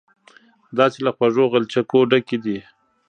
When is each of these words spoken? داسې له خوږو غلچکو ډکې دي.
داسې 0.77 0.99
له 1.05 1.11
خوږو 1.15 1.51
غلچکو 1.53 1.99
ډکې 2.11 2.37
دي. 2.45 2.57